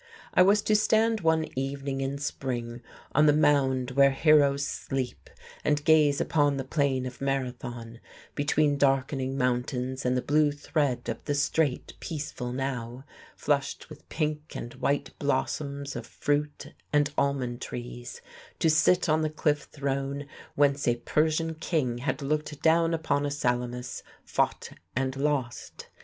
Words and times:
I 0.33 0.41
was 0.41 0.63
to 0.63 0.75
stand 0.75 1.21
one 1.21 1.45
evening 1.55 2.01
in 2.01 2.17
spring 2.17 2.81
on 3.13 3.27
the 3.27 3.33
mound 3.33 3.91
where 3.91 4.09
heroes 4.09 4.65
sleep 4.65 5.29
and 5.63 5.85
gaze 5.85 6.19
upon 6.19 6.57
the 6.57 6.63
plain 6.63 7.05
of 7.05 7.21
Marathon 7.21 7.99
between 8.33 8.79
darkening 8.79 9.37
mountains 9.37 10.03
and 10.03 10.17
the 10.17 10.23
blue 10.23 10.51
thread 10.53 11.07
of 11.07 11.23
the 11.25 11.35
strait 11.35 11.93
peaceful 11.99 12.51
now, 12.51 13.05
flushed 13.37 13.89
with 13.91 14.09
pink 14.09 14.55
and 14.55 14.73
white 14.73 15.11
blossoms 15.19 15.95
of 15.95 16.07
fruit 16.07 16.73
and 16.91 17.11
almond 17.15 17.61
trees; 17.61 18.21
to 18.57 18.71
sit 18.71 19.07
on 19.07 19.21
the 19.21 19.29
cliff 19.29 19.67
throne 19.71 20.25
whence 20.55 20.87
a 20.87 20.95
Persian 20.95 21.53
King 21.53 21.99
had 21.99 22.23
looked 22.23 22.59
down 22.63 22.95
upon 22.95 23.23
a 23.23 23.29
Salamis 23.29 24.01
fought 24.25 24.71
and 24.95 25.15
lost.... 25.15 25.89